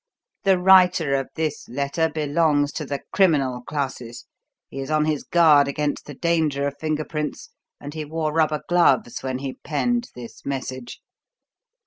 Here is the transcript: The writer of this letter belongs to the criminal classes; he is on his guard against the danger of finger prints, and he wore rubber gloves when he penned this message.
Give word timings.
The 0.45 0.57
writer 0.57 1.13
of 1.13 1.29
this 1.35 1.69
letter 1.69 2.09
belongs 2.09 2.71
to 2.71 2.85
the 2.85 3.01
criminal 3.13 3.61
classes; 3.61 4.25
he 4.67 4.79
is 4.79 4.89
on 4.89 5.05
his 5.05 5.23
guard 5.23 5.67
against 5.67 6.07
the 6.07 6.15
danger 6.15 6.65
of 6.65 6.79
finger 6.79 7.05
prints, 7.05 7.51
and 7.79 7.93
he 7.93 8.03
wore 8.03 8.33
rubber 8.33 8.63
gloves 8.67 9.21
when 9.21 9.37
he 9.37 9.59
penned 9.63 10.07
this 10.15 10.43
message. 10.43 11.03